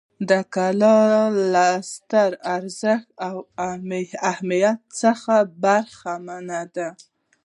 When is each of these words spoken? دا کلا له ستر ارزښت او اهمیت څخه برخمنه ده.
دا 0.29 0.39
کلا 0.55 0.97
له 1.53 1.67
ستر 1.93 2.29
ارزښت 2.55 3.07
او 3.27 3.35
اهمیت 4.31 4.79
څخه 5.01 5.35
برخمنه 5.63 6.61
ده. 6.75 6.89